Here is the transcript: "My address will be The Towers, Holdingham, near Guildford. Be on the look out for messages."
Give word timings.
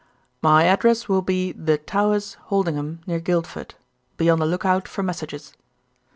"My 0.41 0.63
address 0.63 1.07
will 1.07 1.21
be 1.21 1.51
The 1.51 1.77
Towers, 1.77 2.33
Holdingham, 2.49 3.01
near 3.05 3.19
Guildford. 3.19 3.75
Be 4.17 4.31
on 4.31 4.39
the 4.39 4.47
look 4.47 4.65
out 4.65 4.87
for 4.87 5.03
messages." 5.03 5.53